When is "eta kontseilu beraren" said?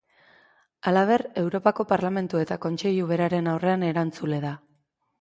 2.47-3.55